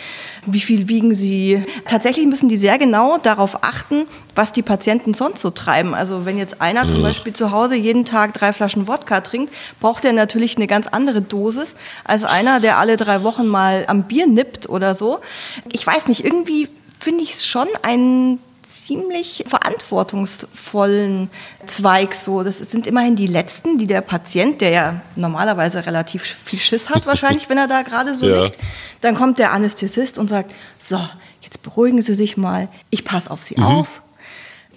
[0.47, 1.65] wie viel wiegen sie?
[1.87, 5.95] Tatsächlich müssen die sehr genau darauf achten, was die Patienten sonst so treiben.
[5.95, 6.91] Also wenn jetzt einer mhm.
[6.91, 10.89] zum Beispiel zu Hause jeden Tag drei Flaschen Wodka trinkt, braucht er natürlich eine ganz
[10.89, 15.21] andere Dosis als einer, der alle drei Wochen mal am Bier nippt oder so.
[15.71, 16.69] Ich weiß nicht, irgendwie
[17.01, 21.31] finde ich es schon ein ziemlich verantwortungsvollen
[21.67, 22.43] Zweig so.
[22.43, 27.07] Das sind immerhin die letzten, die der Patient, der ja normalerweise relativ viel Schiss hat
[27.07, 28.45] wahrscheinlich, wenn er da gerade so ja.
[28.45, 28.59] liegt,
[29.01, 31.01] dann kommt der Anästhesist und sagt, so,
[31.41, 33.65] jetzt beruhigen Sie sich mal, ich passe auf Sie mhm.
[33.65, 34.03] auf.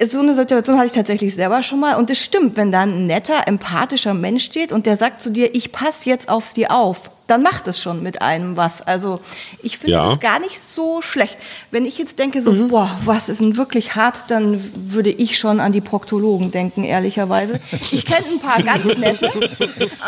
[0.10, 3.06] So eine Situation hatte ich tatsächlich selber schon mal und es stimmt, wenn da ein
[3.06, 7.12] netter, empathischer Mensch steht und der sagt zu dir, ich passe jetzt auf Sie auf
[7.32, 8.82] dann macht es schon mit einem was.
[8.82, 9.22] Also
[9.63, 10.10] ich finde ja.
[10.10, 11.38] das gar nicht so schlecht.
[11.72, 12.67] Wenn ich jetzt denke, so, mhm.
[12.67, 17.62] boah, was ist denn wirklich hart, dann würde ich schon an die Proktologen denken, ehrlicherweise.
[17.72, 19.32] Ich kenne ein paar ganz nette.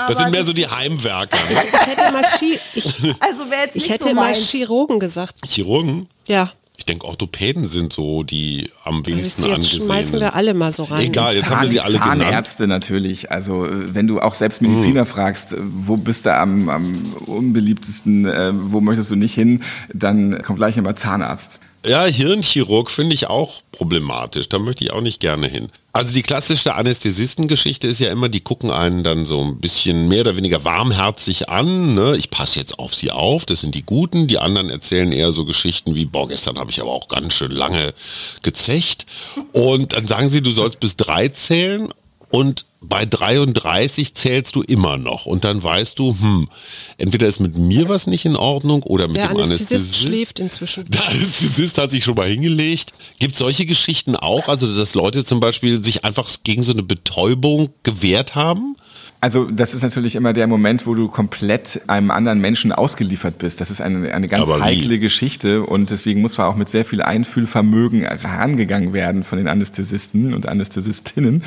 [0.07, 1.37] das sind mehr so die Heimwerker.
[1.49, 2.85] Ich, ich hätte mal, Chi ich,
[3.21, 5.35] also ich hätte so mal Chirurgen gesagt.
[5.47, 6.07] Chirurgen?
[6.27, 6.51] Ja.
[6.83, 9.85] Ich denke, Orthopäden sind so die am wenigsten jetzt angesehen.
[9.85, 11.05] schmeißen wir alle mal so rein.
[11.05, 12.33] Egal, jetzt Zahn, haben wir sie alle Zahnärzte genannt.
[12.33, 13.31] Ärzte natürlich.
[13.31, 15.07] Also äh, wenn du auch selbst Mediziner mhm.
[15.07, 20.41] fragst, äh, wo bist du am, am unbeliebtesten, äh, wo möchtest du nicht hin, dann
[20.41, 21.61] kommt gleich immer Zahnarzt.
[21.85, 24.47] Ja, Hirnchirurg finde ich auch problematisch.
[24.47, 25.69] Da möchte ich auch nicht gerne hin.
[25.91, 30.21] Also die klassische Anästhesistengeschichte ist ja immer, die gucken einen dann so ein bisschen mehr
[30.21, 31.93] oder weniger warmherzig an.
[31.93, 32.15] Ne?
[32.17, 34.27] Ich passe jetzt auf sie auf, das sind die Guten.
[34.27, 37.51] Die anderen erzählen eher so Geschichten wie, boah, gestern habe ich aber auch ganz schön
[37.51, 37.93] lange
[38.41, 39.05] gezecht.
[39.51, 41.93] Und dann sagen sie, du sollst bis drei zählen
[42.29, 46.49] und bei 33 zählst du immer noch und dann weißt du, hm,
[46.97, 49.71] entweder ist mit mir was nicht in Ordnung oder mit Der dem Anästhesist.
[49.71, 50.85] Anästhesist schläft inzwischen.
[50.89, 52.93] Der Anästhesist hat sich schon mal hingelegt.
[53.19, 57.69] Gibt solche Geschichten auch, also dass Leute zum Beispiel sich einfach gegen so eine Betäubung
[57.83, 58.75] gewehrt haben?
[59.23, 63.61] Also das ist natürlich immer der Moment, wo du komplett einem anderen Menschen ausgeliefert bist.
[63.61, 67.01] Das ist eine, eine ganz heikle Geschichte und deswegen muss man auch mit sehr viel
[67.01, 71.41] Einfühlvermögen herangegangen werden von den Anästhesisten und Anästhesistinnen.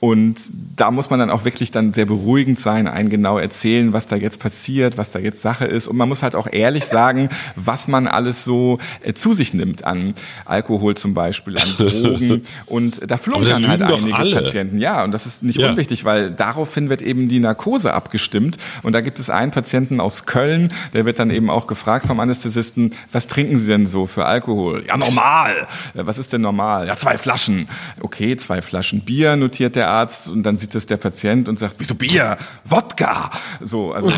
[0.00, 0.36] Und
[0.74, 4.16] da muss man dann auch wirklich dann sehr beruhigend sein, einen genau erzählen, was da
[4.16, 5.86] jetzt passiert, was da jetzt Sache ist.
[5.86, 9.84] Und man muss halt auch ehrlich sagen, was man alles so äh, zu sich nimmt
[9.84, 10.14] an
[10.46, 12.42] Alkohol zum Beispiel, an Drogen.
[12.64, 14.78] Und da flunkern halt einige Patienten.
[14.78, 15.68] Ja, und das ist nicht ja.
[15.68, 18.56] unwichtig, weil daraufhin wird eben eben die Narkose abgestimmt.
[18.82, 22.20] Und da gibt es einen Patienten aus Köln, der wird dann eben auch gefragt vom
[22.20, 24.84] Anästhesisten, was trinken Sie denn so für Alkohol?
[24.86, 25.66] Ja, normal.
[25.94, 26.86] Was ist denn normal?
[26.86, 27.68] Ja, zwei Flaschen.
[28.00, 30.28] Okay, zwei Flaschen Bier, notiert der Arzt.
[30.28, 32.38] Und dann sieht das der Patient und sagt, wieso Bier?
[32.64, 33.30] Wodka.
[33.60, 34.12] So, also oh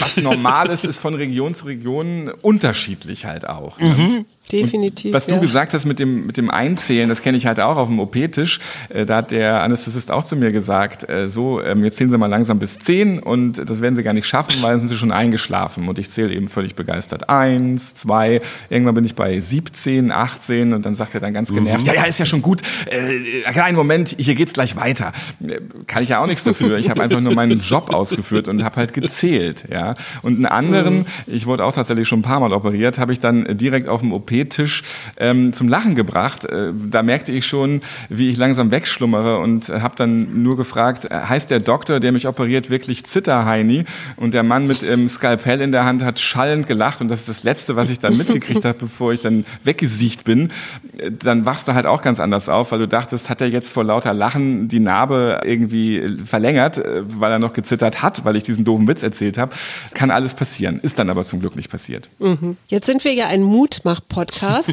[0.00, 3.78] was normal ist, ist von Region zu Region unterschiedlich halt auch.
[3.78, 3.88] Ne?
[3.88, 4.26] Mhm.
[4.52, 5.06] Definitiv.
[5.06, 7.76] Und was du gesagt hast mit dem, mit dem Einzählen, das kenne ich halt auch
[7.76, 8.60] auf dem OP-Tisch.
[8.88, 12.18] Äh, da hat der Anästhesist auch zu mir gesagt, äh, so, ähm, jetzt zählen Sie
[12.18, 15.12] mal langsam bis zehn und das werden Sie gar nicht schaffen, weil sind Sie schon
[15.12, 15.88] eingeschlafen.
[15.88, 17.28] Und ich zähle eben völlig begeistert.
[17.28, 21.80] Eins, zwei, irgendwann bin ich bei 17, 18 und dann sagt er dann ganz genervt,
[21.80, 21.86] mhm.
[21.86, 22.62] ja, ja, ist ja schon gut.
[22.86, 25.12] Äh, kleinen Moment, hier geht's gleich weiter.
[25.46, 26.78] Äh, kann ich ja auch nichts dafür.
[26.78, 29.64] Ich habe einfach nur meinen Job ausgeführt und habe halt gezählt.
[29.70, 29.94] Ja.
[30.22, 31.06] Und einen anderen, mhm.
[31.26, 34.12] ich wurde auch tatsächlich schon ein paar Mal operiert, habe ich dann direkt auf dem
[34.34, 34.82] OP-Tisch
[35.16, 36.44] ähm, zum Lachen gebracht.
[36.44, 41.14] Äh, da merkte ich schon, wie ich langsam wegschlummere und habe dann nur gefragt, äh,
[41.28, 43.84] heißt der Doktor, der mich operiert, wirklich Zitterheini?
[44.16, 47.28] Und der Mann mit dem Skalpell in der Hand hat schallend gelacht und das ist
[47.28, 50.50] das Letzte, was ich dann mitgekriegt habe, bevor ich dann weggesiegt bin.
[50.98, 53.72] Äh, dann wachst du halt auch ganz anders auf, weil du dachtest, hat er jetzt
[53.72, 58.64] vor lauter Lachen die Narbe irgendwie verlängert, weil er noch gezittert hat, weil ich diesen
[58.64, 59.54] doofen Witz erzählt habe.
[59.94, 62.08] Kann alles passieren, ist dann aber zum Glück nicht passiert.
[62.18, 62.56] Mhm.
[62.68, 64.23] Jetzt sind wir ja ein Mutmach-Podcast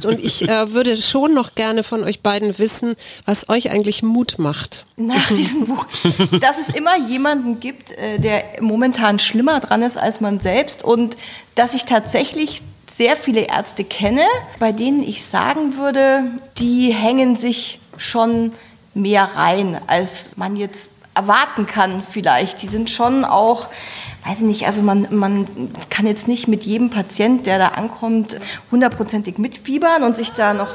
[0.05, 4.35] und ich äh, würde schon noch gerne von euch beiden wissen, was euch eigentlich Mut
[4.37, 4.85] macht.
[4.97, 5.85] Nach diesem Buch,
[6.39, 11.17] dass es immer jemanden gibt, äh, der momentan schlimmer dran ist als man selbst und
[11.55, 12.61] dass ich tatsächlich
[12.93, 14.25] sehr viele Ärzte kenne,
[14.59, 16.23] bei denen ich sagen würde,
[16.57, 18.53] die hängen sich schon
[18.93, 22.61] mehr rein, als man jetzt erwarten kann vielleicht.
[22.61, 23.67] Die sind schon auch,
[24.25, 25.47] weiß ich nicht, also man, man
[25.89, 28.37] kann jetzt nicht mit jedem Patient, der da ankommt,
[28.69, 30.69] hundertprozentig mitfiebern und sich da noch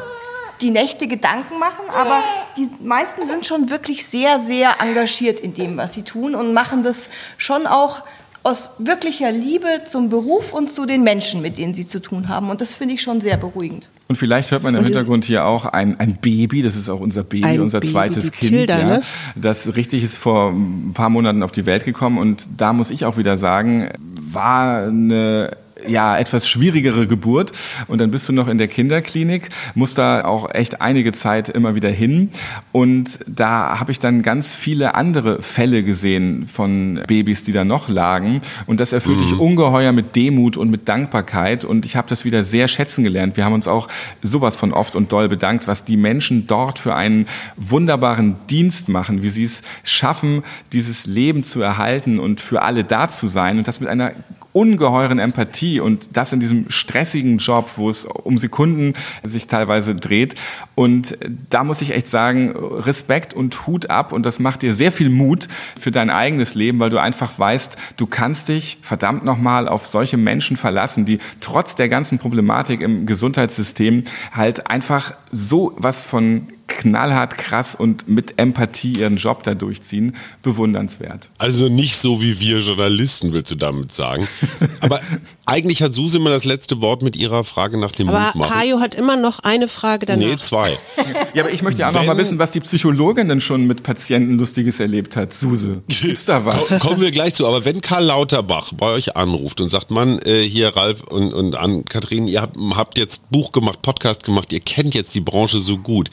[0.61, 2.23] die Nächte Gedanken machen, aber
[2.57, 6.83] die meisten sind schon wirklich sehr, sehr engagiert in dem, was sie tun und machen
[6.83, 8.03] das schon auch
[8.47, 12.49] aus wirklicher Liebe zum Beruf und zu den Menschen, mit denen sie zu tun haben.
[12.49, 13.91] Und das finde ich schon sehr beruhigend.
[14.07, 17.01] Und vielleicht hört man im und Hintergrund hier auch ein, ein Baby, das ist auch
[17.01, 18.53] unser Baby, unser Baby, zweites Kind.
[18.53, 19.03] Tilda, ja, ne?
[19.35, 22.19] Das richtig ist vor ein paar Monaten auf die Welt gekommen.
[22.19, 25.57] Und da muss ich auch wieder sagen, war eine
[25.89, 27.53] ja, etwas schwierigere Geburt.
[27.87, 31.75] Und dann bist du noch in der Kinderklinik, musst da auch echt einige Zeit immer
[31.75, 32.31] wieder hin.
[32.73, 37.89] Und da habe ich dann ganz viele andere Fälle gesehen von Babys, die da noch
[37.89, 38.41] lagen.
[38.67, 39.23] Und das erfüllt mhm.
[39.23, 41.65] dich ungeheuer mit Demut und mit Dankbarkeit.
[41.65, 43.37] Und ich habe das wieder sehr schätzen gelernt.
[43.37, 43.89] Wir haben uns auch
[44.23, 49.23] sowas von oft und doll bedankt, was die Menschen dort für einen wunderbaren Dienst machen,
[49.23, 53.59] wie sie es schaffen, dieses Leben zu erhalten und für alle da zu sein.
[53.59, 54.13] Und das mit einer
[54.57, 60.35] ungeheuren Empathie und das in diesem stressigen Job, wo es um Sekunden sich teilweise dreht.
[60.75, 61.19] Und
[61.51, 65.11] da muss ich echt sagen, Respekt und Hut ab und das macht dir sehr viel
[65.11, 65.47] Mut
[65.79, 70.17] für dein eigenes Leben, weil du einfach weißt, du kannst dich verdammt nochmal auf solche
[70.17, 77.39] Menschen verlassen, die trotz der ganzen Problematik im Gesundheitssystem halt einfach so was von knallhart
[77.39, 81.31] krass und mit Empathie ihren Job da durchziehen, bewundernswert.
[81.39, 84.27] Also nicht so wie wir Journalisten, willst du damit sagen.
[84.81, 85.01] Aber
[85.45, 88.81] eigentlich hat Suse immer das letzte Wort mit ihrer Frage nach dem aber Mut Hajo
[88.81, 90.27] hat immer noch eine Frage danach.
[90.27, 90.79] Nee, zwei.
[91.35, 93.83] Ja, aber ich möchte ja auch noch mal wissen, was die Psychologin denn schon mit
[93.83, 95.35] Patienten Lustiges erlebt hat.
[95.35, 96.79] Suse, gibt's da was?
[96.79, 97.47] Kommen wir gleich zu.
[97.47, 101.55] Aber wenn Karl Lauterbach bei euch anruft und sagt, Mann, äh, hier Ralf und, und
[101.55, 105.61] an Kathrin, ihr habt, habt jetzt Buch gemacht, Podcast gemacht, ihr kennt jetzt die Branche
[105.61, 106.11] so gut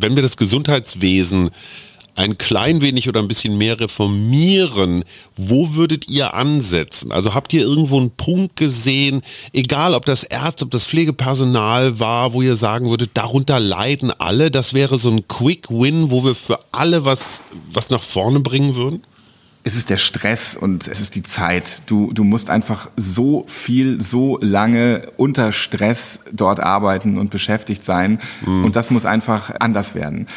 [0.00, 1.50] wenn wir das Gesundheitswesen
[2.16, 5.04] ein klein wenig oder ein bisschen mehr reformieren,
[5.36, 7.12] wo würdet ihr ansetzen?
[7.12, 9.20] Also habt ihr irgendwo einen Punkt gesehen,
[9.52, 14.50] egal ob das Ärzte, ob das Pflegepersonal war, wo ihr sagen würdet, darunter leiden alle,
[14.50, 18.76] das wäre so ein Quick Win, wo wir für alle was, was nach vorne bringen
[18.76, 19.02] würden?
[19.66, 21.82] Es ist der Stress und es ist die Zeit.
[21.86, 28.20] Du, du musst einfach so viel, so lange unter Stress dort arbeiten und beschäftigt sein.
[28.46, 28.64] Mhm.
[28.64, 30.28] Und das muss einfach anders werden.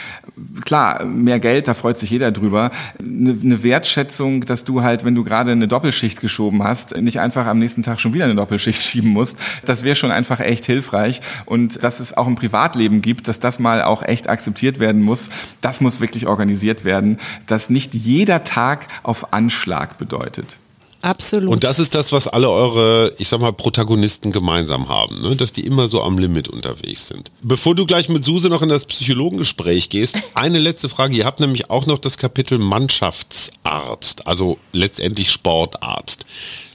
[0.66, 2.72] Klar, mehr Geld, da freut sich jeder drüber.
[2.98, 7.46] Eine, eine Wertschätzung, dass du halt, wenn du gerade eine Doppelschicht geschoben hast, nicht einfach
[7.46, 9.38] am nächsten Tag schon wieder eine Doppelschicht schieben musst.
[9.64, 11.22] Das wäre schon einfach echt hilfreich.
[11.46, 15.30] Und dass es auch ein Privatleben gibt, dass das mal auch echt akzeptiert werden muss,
[15.62, 20.58] das muss wirklich organisiert werden, dass nicht jeder Tag auf auf Anschlag bedeutet.
[21.02, 21.50] Absolut.
[21.50, 25.34] Und das ist das, was alle eure, ich sag mal, Protagonisten gemeinsam haben, ne?
[25.34, 27.32] dass die immer so am Limit unterwegs sind.
[27.42, 31.16] Bevor du gleich mit Suse noch in das Psychologengespräch gehst, eine letzte Frage.
[31.16, 36.26] Ihr habt nämlich auch noch das Kapitel Mannschaftsarzt, also letztendlich Sportarzt.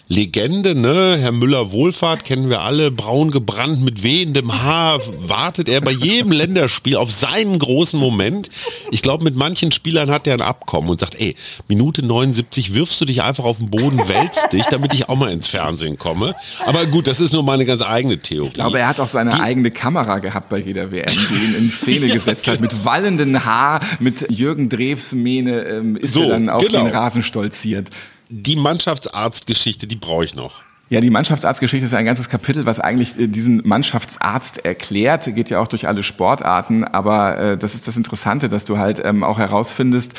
[0.09, 1.17] Legende, ne?
[1.19, 6.97] Herr Müller-Wohlfahrt kennen wir alle, braun gebrannt mit wehendem Haar, wartet er bei jedem Länderspiel
[6.97, 8.51] auf seinen großen Moment.
[8.91, 11.35] Ich glaube, mit manchen Spielern hat er ein Abkommen und sagt, ey,
[11.69, 15.33] Minute 79 wirfst du dich einfach auf den Boden, wälzt dich, damit ich auch mal
[15.33, 16.35] ins Fernsehen komme.
[16.67, 18.49] Aber gut, das ist nur meine ganz eigene Theorie.
[18.49, 21.65] Ich glaube, er hat auch seine Die eigene Kamera gehabt bei jeder WM, die ihn
[21.65, 22.61] in Szene gesetzt hat.
[22.61, 26.85] Mit wallendem Haar, mit Jürgen Drews Mähne ähm, ist so, er dann auf genau.
[26.85, 27.89] den Rasen stolziert
[28.43, 30.63] die Mannschaftsarztgeschichte, die brauche ich noch.
[30.91, 35.35] Ja, die Mannschaftsarztgeschichte ist ein ganzes Kapitel, was eigentlich äh, diesen Mannschaftsarzt erklärt.
[35.35, 39.01] Geht ja auch durch alle Sportarten, aber äh, das ist das Interessante, dass du halt
[39.03, 40.13] ähm, auch herausfindest,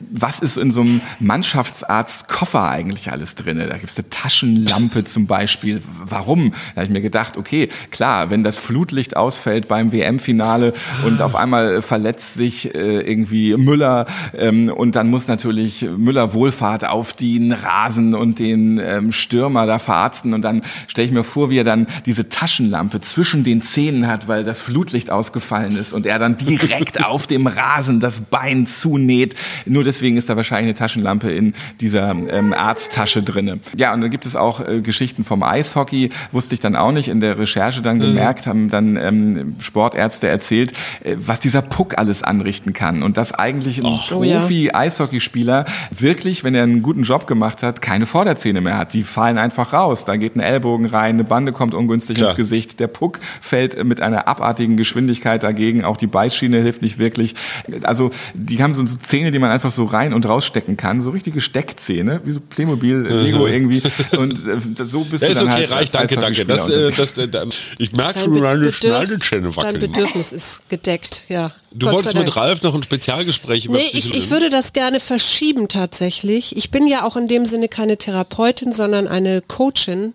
[0.00, 3.58] was ist in so einem Mannschaftsarztkoffer eigentlich alles drin.
[3.58, 5.82] Da gibt es eine Taschenlampe zum Beispiel.
[6.04, 6.50] Warum?
[6.50, 10.72] Da habe ich mir gedacht, okay, klar, wenn das Flutlicht ausfällt beim WM-Finale
[11.06, 16.88] und auf einmal verletzt sich äh, irgendwie Müller ähm, und dann muss natürlich Müller Wohlfahrt
[16.88, 19.78] auf den Rasen und den ähm, Stürmer da
[20.18, 24.06] verarzten und dann stelle ich mir vor, wie er dann diese Taschenlampe zwischen den Zähnen
[24.06, 28.66] hat, weil das Flutlicht ausgefallen ist und er dann direkt auf dem Rasen das Bein
[28.66, 29.34] zunäht.
[29.66, 33.60] Nur deswegen ist da wahrscheinlich eine Taschenlampe in dieser ähm, Arzttasche drinne.
[33.76, 37.08] Ja, und dann gibt es auch äh, Geschichten vom Eishockey, wusste ich dann auch nicht,
[37.08, 40.72] in der Recherche dann gemerkt, haben dann ähm, Sportärzte erzählt,
[41.04, 44.40] äh, was dieser Puck alles anrichten kann und dass eigentlich ein Oh, ja.
[44.40, 48.94] Profi-Eishockeyspieler wirklich, wenn er einen guten Job gemacht hat, keine Vorderzähne mehr hat.
[48.94, 49.97] Die fallen einfach raus.
[50.04, 52.30] Da geht ein Ellbogen rein, eine Bande kommt ungünstig Klar.
[52.30, 56.98] ins Gesicht, der Puck fällt mit einer abartigen Geschwindigkeit dagegen, auch die Beißschiene hilft nicht
[56.98, 57.34] wirklich.
[57.82, 61.40] Also die haben so Zähne, die man einfach so rein und rausstecken kann, so richtige
[61.40, 63.82] Steckzähne, wie so Playmobil, Lego irgendwie.
[64.18, 66.44] Und äh, so bist Ja, du ist dann okay, halt reicht, danke, danke.
[66.46, 67.44] Das, äh, das, äh, da-
[67.78, 69.80] ich merke Dein, schon, meine Schneidezähne dein wackeln.
[69.80, 71.52] Bedürfnis ist gedeckt, ja.
[71.70, 72.34] Du Gott wolltest mit.
[72.34, 76.56] Ralf noch ein Spezialgespräch über Nee, ich, ich würde das gerne verschieben tatsächlich.
[76.56, 79.42] Ich bin ja auch in dem Sinne keine Therapeutin, sondern eine
[79.88, 80.14] Menschen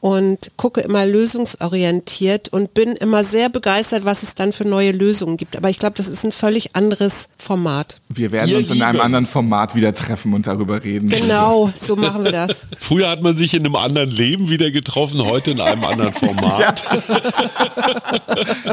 [0.00, 5.36] und gucke immer lösungsorientiert und bin immer sehr begeistert, was es dann für neue Lösungen
[5.36, 5.56] gibt.
[5.56, 8.00] Aber ich glaube, das ist ein völlig anderes Format.
[8.08, 9.04] Wir werden Ihr uns in einem Lieben.
[9.04, 11.08] anderen Format wieder treffen und darüber reden.
[11.08, 12.66] Genau, so machen wir das.
[12.78, 16.82] Früher hat man sich in einem anderen Leben wieder getroffen, heute in einem anderen Format.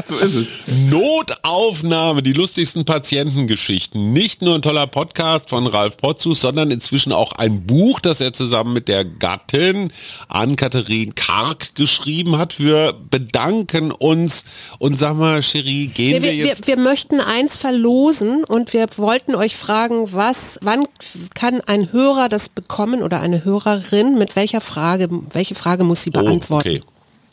[0.06, 0.48] So ist es.
[0.90, 4.12] Notaufnahme, die lustigsten Patientengeschichten.
[4.12, 8.34] Nicht nur ein toller Podcast von Ralf Potzus, sondern inzwischen auch ein Buch, das er
[8.34, 9.92] zusammen mit der Gattin
[10.28, 12.60] Ann-Katharin Karg geschrieben hat.
[12.60, 14.46] Wir bedanken uns
[14.80, 16.68] und sag mal, Cherie, gehen Wir, wir, wir, wir, jetzt...
[16.68, 20.86] wir möchten eins verlosen und wir wollten euch fragen, was, wann
[21.34, 26.12] kann ein Hörer das bekommen oder eine Hörerin, mit welcher Frage, welche Frage muss sie
[26.16, 26.68] Oh, beantworten?
[26.70, 26.82] okay.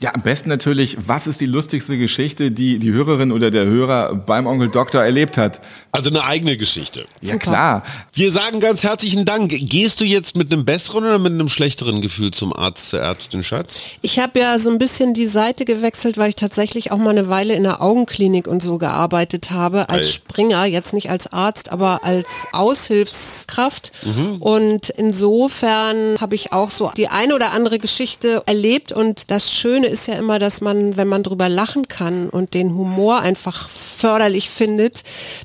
[0.01, 4.15] Ja, am besten natürlich, was ist die lustigste Geschichte, die die Hörerin oder der Hörer
[4.15, 5.61] beim Onkel Doktor erlebt hat?
[5.93, 7.07] Also eine eigene Geschichte.
[7.21, 7.39] Ja Super.
[7.39, 7.85] klar.
[8.15, 9.51] Wir sagen ganz herzlichen Dank.
[9.51, 13.43] Gehst du jetzt mit einem besseren oder mit einem schlechteren Gefühl zum Arzt, zur Ärztin,
[13.43, 13.83] Schatz?
[14.01, 17.29] Ich habe ja so ein bisschen die Seite gewechselt, weil ich tatsächlich auch mal eine
[17.29, 20.13] Weile in der Augenklinik und so gearbeitet habe, als Ei.
[20.13, 23.93] Springer, jetzt nicht als Arzt, aber als Aushilfskraft.
[24.05, 24.37] Mhm.
[24.41, 28.93] Und insofern habe ich auch so die eine oder andere Geschichte erlebt.
[28.93, 32.75] Und das Schöne ist ja immer, dass man, wenn man drüber lachen kann und den
[32.75, 35.03] Humor einfach förderlich findet,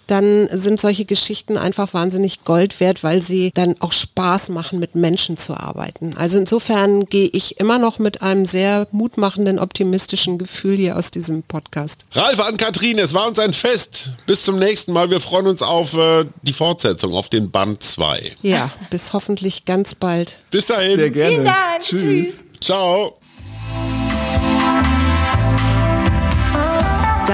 [0.08, 4.96] dann sind solche Geschichten einfach wahnsinnig Gold wert, weil sie dann auch Spaß machen, mit
[4.96, 6.14] Menschen zu arbeiten.
[6.16, 11.44] Also insofern gehe ich immer noch mit einem sehr mutmachenden, optimistischen Gefühl hier aus diesem
[11.44, 12.06] Podcast.
[12.14, 14.10] Ralf an Kathrin, es war uns ein Fest.
[14.26, 15.10] Bis zum nächsten Mal.
[15.10, 18.34] Wir freuen uns auf äh, die Fortsetzung, auf den Band 2.
[18.42, 20.40] Ja, bis hoffentlich ganz bald.
[20.52, 20.96] Bis dahin.
[20.96, 21.32] Sehr gerne.
[21.32, 21.82] Vielen Dank.
[21.82, 22.44] Tschüss.
[22.62, 23.18] Ciao.